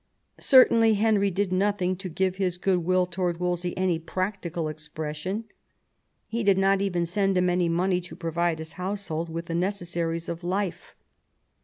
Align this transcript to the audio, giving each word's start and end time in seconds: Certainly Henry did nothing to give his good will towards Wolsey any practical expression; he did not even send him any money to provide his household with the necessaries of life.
Certainly 0.39 0.95
Henry 0.95 1.29
did 1.29 1.53
nothing 1.53 1.95
to 1.97 2.09
give 2.09 2.37
his 2.37 2.57
good 2.57 2.79
will 2.79 3.05
towards 3.05 3.37
Wolsey 3.39 3.77
any 3.77 3.99
practical 3.99 4.67
expression; 4.67 5.43
he 6.25 6.43
did 6.43 6.57
not 6.57 6.81
even 6.81 7.05
send 7.05 7.37
him 7.37 7.51
any 7.51 7.69
money 7.69 8.01
to 8.01 8.15
provide 8.15 8.57
his 8.57 8.73
household 8.81 9.29
with 9.29 9.45
the 9.45 9.53
necessaries 9.53 10.27
of 10.27 10.43
life. 10.43 10.95